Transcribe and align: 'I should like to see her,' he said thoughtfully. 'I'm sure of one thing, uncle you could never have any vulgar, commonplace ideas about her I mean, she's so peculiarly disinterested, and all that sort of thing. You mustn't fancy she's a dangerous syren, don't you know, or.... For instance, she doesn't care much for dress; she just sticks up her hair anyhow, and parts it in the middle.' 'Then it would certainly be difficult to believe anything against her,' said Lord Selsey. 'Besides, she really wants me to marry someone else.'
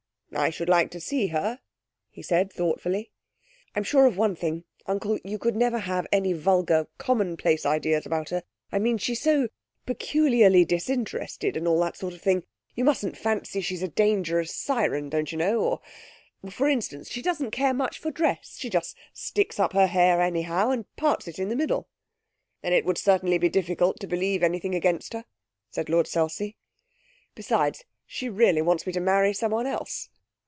'I 0.33 0.49
should 0.51 0.69
like 0.69 0.89
to 0.91 1.01
see 1.01 1.27
her,' 1.27 1.59
he 2.09 2.21
said 2.21 2.53
thoughtfully. 2.53 3.11
'I'm 3.75 3.83
sure 3.83 4.05
of 4.05 4.15
one 4.15 4.33
thing, 4.33 4.63
uncle 4.85 5.19
you 5.25 5.37
could 5.37 5.57
never 5.57 5.79
have 5.79 6.07
any 6.09 6.31
vulgar, 6.31 6.87
commonplace 6.97 7.65
ideas 7.65 8.05
about 8.05 8.29
her 8.29 8.43
I 8.71 8.79
mean, 8.79 8.97
she's 8.97 9.19
so 9.21 9.49
peculiarly 9.85 10.63
disinterested, 10.63 11.57
and 11.57 11.67
all 11.67 11.81
that 11.81 11.97
sort 11.97 12.13
of 12.13 12.21
thing. 12.21 12.43
You 12.75 12.85
mustn't 12.85 13.17
fancy 13.17 13.59
she's 13.59 13.83
a 13.83 13.89
dangerous 13.89 14.55
syren, 14.55 15.09
don't 15.09 15.29
you 15.33 15.37
know, 15.37 15.59
or.... 15.59 15.81
For 16.49 16.69
instance, 16.69 17.09
she 17.11 17.21
doesn't 17.21 17.51
care 17.51 17.73
much 17.73 17.99
for 17.99 18.09
dress; 18.09 18.55
she 18.57 18.69
just 18.69 18.95
sticks 19.11 19.59
up 19.59 19.73
her 19.73 19.87
hair 19.87 20.21
anyhow, 20.21 20.69
and 20.69 20.95
parts 20.95 21.27
it 21.27 21.39
in 21.39 21.49
the 21.49 21.57
middle.' 21.57 21.89
'Then 22.61 22.71
it 22.71 22.85
would 22.85 22.97
certainly 22.97 23.37
be 23.37 23.49
difficult 23.49 23.99
to 23.99 24.07
believe 24.07 24.43
anything 24.43 24.75
against 24.75 25.11
her,' 25.11 25.25
said 25.69 25.89
Lord 25.89 26.07
Selsey. 26.07 26.55
'Besides, 27.35 27.83
she 28.07 28.29
really 28.29 28.61
wants 28.61 28.87
me 28.87 28.93
to 28.93 29.01
marry 29.01 29.33
someone 29.33 29.67
else.' 29.67 30.07